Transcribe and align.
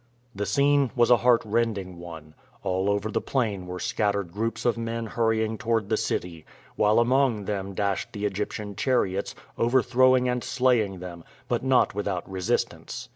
The 0.33 0.47
scene 0.47 0.89
was 0.95 1.11
a 1.11 1.17
heart 1.17 1.43
rending 1.45 1.99
one. 1.99 2.33
All 2.63 2.89
over 2.89 3.11
the 3.11 3.21
plain 3.21 3.67
were 3.67 3.79
scattered 3.79 4.31
groups 4.33 4.65
of 4.65 4.75
men 4.75 5.05
hurrying 5.05 5.59
toward 5.59 5.89
the 5.89 5.95
city, 5.95 6.43
while 6.75 6.97
among 6.97 7.45
them 7.45 7.75
dashed 7.75 8.11
the 8.11 8.25
Egyptian 8.25 8.75
chariots, 8.75 9.35
overthrowing 9.59 10.27
and 10.27 10.43
slaying 10.43 11.01
them; 11.01 11.23
but 11.47 11.61
not 11.63 11.93
without 11.93 12.27
resistance. 12.27 13.09